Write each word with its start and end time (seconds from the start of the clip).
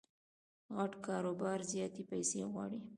غټ 0.75 0.91
کاروبار 1.05 1.59
زیاتي 1.71 2.03
پیسې 2.11 2.39
غواړي. 2.51 2.79